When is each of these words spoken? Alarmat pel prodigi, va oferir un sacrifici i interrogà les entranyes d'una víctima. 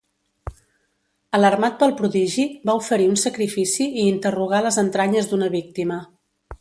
Alarmat 1.39 1.75
pel 1.83 1.93
prodigi, 1.99 2.45
va 2.69 2.75
oferir 2.79 3.05
un 3.11 3.19
sacrifici 3.25 3.87
i 3.89 4.07
interrogà 4.15 4.63
les 4.69 4.81
entranyes 4.85 5.31
d'una 5.35 5.51
víctima. 5.59 6.01